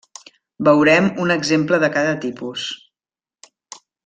[0.67, 2.65] Veurem un exemple de cada tipus.